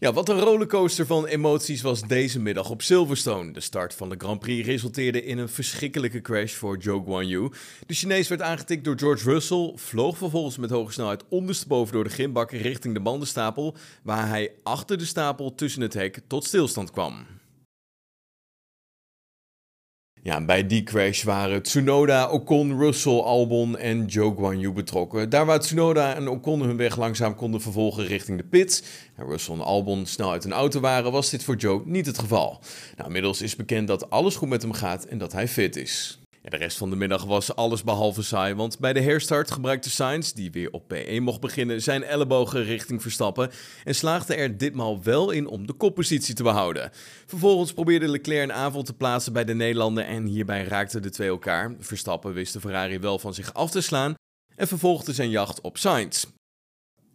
[0.00, 3.52] Ja, wat een rollercoaster van emoties was deze middag op Silverstone.
[3.52, 7.50] De start van de Grand Prix resulteerde in een verschrikkelijke crash voor Zhou Guanyu.
[7.86, 12.10] De Chinees werd aangetikt door George Russell, vloog vervolgens met hoge snelheid ondersteboven door de
[12.10, 17.26] gymbakken richting de bandenstapel, waar hij achter de stapel tussen het hek tot stilstand kwam.
[20.22, 25.30] Ja, bij die crash waren Tsunoda, Ocon, Russell, Albon en Joe Guanyu betrokken.
[25.30, 28.82] Daar waar Tsunoda en Ocon hun weg langzaam konden vervolgen richting de pits
[29.16, 32.18] en Russell en Albon snel uit een auto waren, was dit voor Joe niet het
[32.18, 32.60] geval.
[32.96, 36.20] Nou, inmiddels is bekend dat alles goed met hem gaat en dat hij fit is.
[36.42, 40.32] De rest van de middag was alles behalve saai, want bij de herstart gebruikte Sainz,
[40.32, 43.50] die weer op P1 mocht beginnen, zijn ellebogen richting Verstappen
[43.84, 46.90] en slaagde er ditmaal wel in om de koppositie te behouden.
[47.26, 51.28] Vervolgens probeerde Leclerc een aanval te plaatsen bij de Nederlander en hierbij raakten de twee
[51.28, 51.74] elkaar.
[51.78, 54.14] Verstappen wist de Ferrari wel van zich af te slaan
[54.56, 56.24] en vervolgde zijn jacht op Sainz.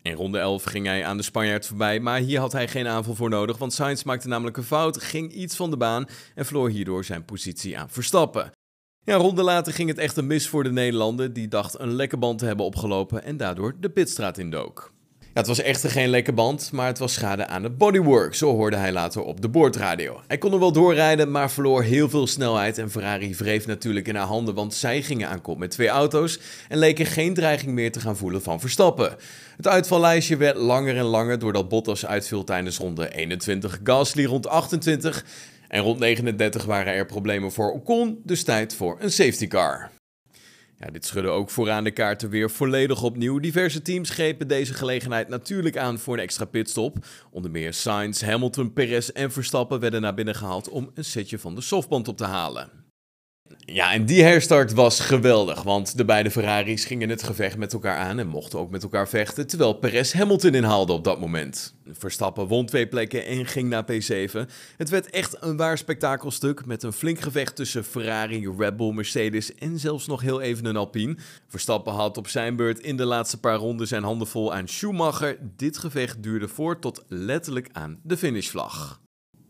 [0.02, 3.16] In ronde 11 ging hij aan de Spanjaard voorbij, maar hier had hij geen aanval
[3.16, 6.70] voor nodig, want Sainz maakte namelijk een fout, ging iets van de baan en verloor
[6.70, 8.52] hierdoor zijn positie aan Verstappen.
[9.06, 11.34] Ja, ronde later ging het echt een mis voor de Nederlander.
[11.34, 14.94] Die dacht een lekke band te hebben opgelopen en daardoor de pitstraat indook.
[15.20, 18.52] Ja, het was echter geen lekke band, maar het was schade aan het bodywork, zo
[18.52, 20.22] hoorde hij later op de boordradio.
[20.28, 24.16] Hij kon er wel doorrijden, maar verloor heel veel snelheid en Ferrari wreef natuurlijk in
[24.16, 27.92] haar handen, want zij gingen aan kop met twee auto's en leken geen dreiging meer
[27.92, 29.16] te gaan voelen van Verstappen.
[29.58, 35.26] Het uitvallijstje werd langer en langer doordat Bottas uitviel tijdens ronde 21, Gasly rond 28
[35.76, 39.92] en rond 39 waren er problemen voor Ocon, dus tijd voor een safety car.
[40.78, 43.40] Ja, dit schudde ook vooraan de kaarten weer volledig opnieuw.
[43.40, 46.98] Diverse teams grepen deze gelegenheid natuurlijk aan voor een extra pitstop.
[47.32, 51.56] Onder meer Sainz, Hamilton, Perez en Verstappen werden naar binnen gehaald om een setje van
[51.56, 52.85] de softband op te halen.
[53.68, 57.98] Ja, en die herstart was geweldig, want de beide Ferraris gingen het gevecht met elkaar
[57.98, 61.76] aan en mochten ook met elkaar vechten, terwijl Perez Hamilton inhaalde op dat moment.
[61.92, 64.50] Verstappen won twee plekken en ging naar P7.
[64.78, 69.56] Het werd echt een waar spektakelstuk met een flink gevecht tussen Ferrari, Red Bull, Mercedes
[69.56, 71.18] en zelfs nog heel even een Alpine.
[71.48, 75.38] Verstappen had op zijn beurt in de laatste paar ronden zijn handen vol aan Schumacher.
[75.56, 79.04] Dit gevecht duurde voort tot letterlijk aan de finishvlag.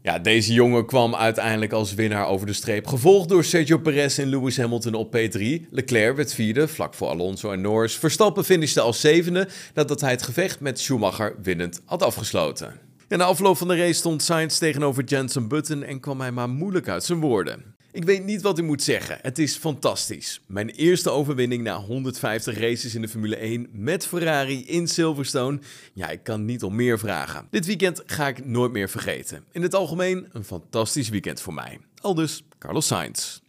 [0.05, 4.27] Ja, deze jongen kwam uiteindelijk als winnaar over de streep, gevolgd door Sergio Perez en
[4.27, 5.39] Lewis Hamilton op P3.
[5.69, 7.95] Leclerc werd vierde, vlak voor Alonso en Norris.
[7.95, 12.73] Verstappen finishte als zevende, nadat hij het gevecht met Schumacher winnend had afgesloten.
[13.07, 16.49] In de afloop van de race stond Sainz tegenover Jensen Button en kwam hij maar
[16.49, 17.74] moeilijk uit zijn woorden.
[17.95, 19.17] Ik weet niet wat ik moet zeggen.
[19.21, 20.41] Het is fantastisch.
[20.45, 25.59] Mijn eerste overwinning na 150 races in de Formule 1 met Ferrari in Silverstone.
[25.93, 27.47] Ja, ik kan niet om meer vragen.
[27.49, 29.43] Dit weekend ga ik nooit meer vergeten.
[29.51, 31.79] In het algemeen een fantastisch weekend voor mij.
[32.01, 33.39] Aldus Carlos Sainz.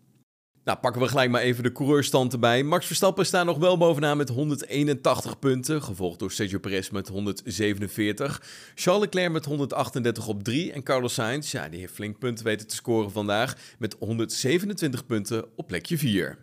[0.67, 2.63] Nou, pakken we gelijk maar even de coureurstand erbij.
[2.63, 8.43] Max Verstappen staat nog wel bovenaan met 181 punten, gevolgd door Sergio Perez met 147.
[8.75, 12.67] Charles Leclerc met 138 op 3 en Carlos Sainz, ja, die heeft flink punten weten
[12.67, 16.39] te scoren vandaag met 127 punten op plekje 4.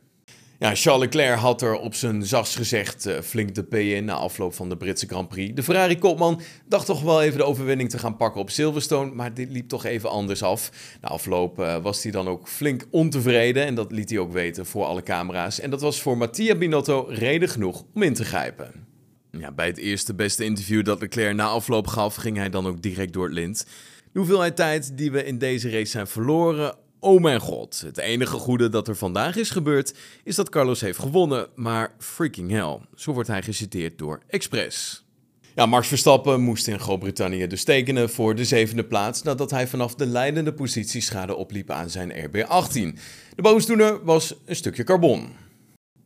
[0.63, 4.13] Ja, Charles Leclerc had er op zijn zachts gezegd uh, flink de P in na
[4.13, 5.55] afloop van de Britse Grand Prix.
[5.55, 9.51] De Ferrari-kopman dacht toch wel even de overwinning te gaan pakken op Silverstone, maar dit
[9.51, 10.71] liep toch even anders af.
[11.01, 14.65] Na afloop uh, was hij dan ook flink ontevreden en dat liet hij ook weten
[14.65, 15.59] voor alle camera's.
[15.59, 18.71] En dat was voor Mattia Binotto reden genoeg om in te grijpen.
[19.31, 22.81] Ja, bij het eerste beste interview dat Leclerc na afloop gaf, ging hij dan ook
[22.81, 23.65] direct door het lint.
[24.11, 28.37] De hoeveelheid tijd die we in deze race zijn verloren, Oh mijn god, het enige
[28.37, 29.93] goede dat er vandaag is gebeurd
[30.23, 32.79] is dat Carlos heeft gewonnen, maar freaking hell.
[32.95, 35.05] Zo wordt hij geciteerd door Express.
[35.55, 39.95] Ja, Max Verstappen moest in Groot-Brittannië dus tekenen voor de zevende plaats nadat hij vanaf
[39.95, 42.99] de leidende positie schade opliep aan zijn RB18.
[43.35, 45.29] De boosdoener was een stukje carbon.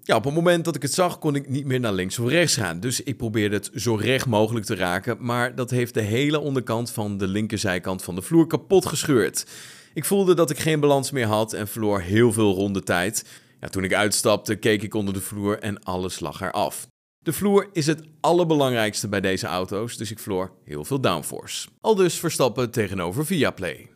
[0.08, 2.30] Ja, op het moment dat ik het zag kon ik niet meer naar links of
[2.30, 6.02] rechts gaan, dus ik probeerde het zo recht mogelijk te raken, maar dat heeft de
[6.02, 9.46] hele onderkant van de linkerzijkant van de vloer kapot gescheurd.
[9.94, 13.26] Ik voelde dat ik geen balans meer had en verloor heel veel ronde tijd.
[13.60, 16.88] Ja, toen ik uitstapte, keek ik onder de vloer en alles lag eraf.
[17.20, 21.68] De vloer is het allerbelangrijkste bij deze auto's, dus ik verloor heel veel downforce.
[21.82, 23.90] Al dus Verstappen tegenover Viaplay.